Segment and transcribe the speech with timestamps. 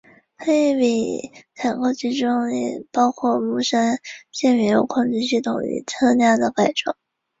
[0.39, 3.99] 同一笔采购案中也包含了木栅
[4.31, 6.97] 线原有控制系统与车辆的改装。